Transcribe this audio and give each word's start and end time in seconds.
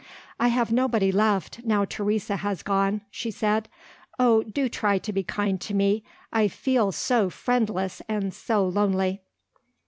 "I 0.39 0.47
have 0.47 0.71
nobody 0.71 1.11
left, 1.11 1.63
now 1.63 1.85
Teresa 1.85 2.37
has 2.37 2.63
gone," 2.63 3.01
she 3.11 3.29
said. 3.29 3.69
"Oh, 4.17 4.41
do 4.41 4.67
try 4.67 4.97
to 4.97 5.13
be 5.13 5.21
kind 5.21 5.61
to 5.61 5.75
me 5.75 6.03
I 6.33 6.47
feel 6.47 6.91
so 6.91 7.29
friendless 7.29 8.01
and 8.09 8.33
so 8.33 8.67
lonely!" 8.67 9.21